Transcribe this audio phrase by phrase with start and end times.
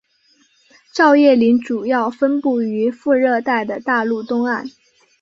[0.95, 4.65] 照叶林主要分布于副热带的大陆东岸。